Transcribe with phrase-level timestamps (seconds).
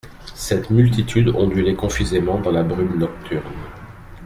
[0.33, 3.53] Cette multitude ondulait confusément dans la brume nocturne.